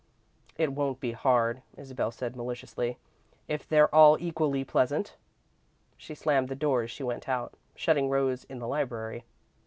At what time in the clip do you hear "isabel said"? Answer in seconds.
1.77-2.35